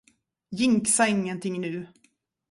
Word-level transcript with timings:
Jinxa 0.57 1.05
ingenting 1.11 1.57
nu. 1.73 1.83